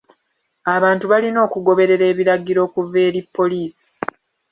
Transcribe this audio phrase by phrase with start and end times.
[0.75, 3.87] Abantu balina okugoberera ebiragiro okuva eri poliisi.